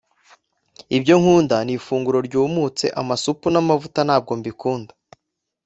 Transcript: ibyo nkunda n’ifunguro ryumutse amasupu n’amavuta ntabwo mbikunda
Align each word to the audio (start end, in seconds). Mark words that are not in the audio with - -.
ibyo 0.97 1.13
nkunda 1.21 1.57
n’ifunguro 1.65 2.17
ryumutse 2.27 2.85
amasupu 3.01 3.45
n’amavuta 3.51 3.99
ntabwo 4.07 4.31
mbikunda 4.39 4.93